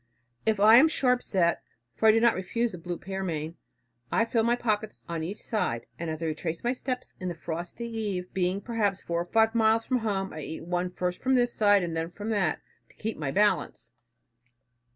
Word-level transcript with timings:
If 0.47 0.59
I 0.59 0.77
am 0.77 0.87
sharp 0.87 1.21
set, 1.21 1.61
for 1.93 2.07
I 2.07 2.11
do 2.11 2.19
not 2.19 2.33
refuse 2.33 2.71
the 2.71 2.79
blue 2.79 2.97
pearmain, 2.97 3.53
I 4.11 4.25
fill 4.25 4.41
my 4.41 4.55
pockets 4.55 5.05
on 5.07 5.21
each 5.21 5.39
side; 5.39 5.85
and 5.99 6.09
as 6.09 6.23
I 6.23 6.25
retrace 6.25 6.63
my 6.63 6.73
steps, 6.73 7.13
in 7.19 7.27
the 7.27 7.35
frosty 7.35 7.85
eve 7.87 8.33
being 8.33 8.61
perhaps 8.61 9.03
four 9.03 9.21
or 9.21 9.25
five 9.25 9.53
miles 9.53 9.85
from 9.85 9.99
home, 9.99 10.33
I 10.33 10.39
eat 10.39 10.65
one 10.65 10.89
first 10.89 11.21
from 11.21 11.35
this 11.35 11.53
side, 11.53 11.83
and 11.83 11.95
then 11.95 12.09
from 12.09 12.29
that, 12.29 12.61
to 12.89 12.95
keep 12.95 13.15
my 13.19 13.29
balance." 13.29 13.91